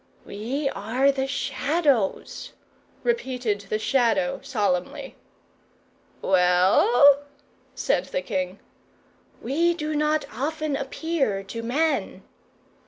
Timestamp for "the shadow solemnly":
3.69-5.15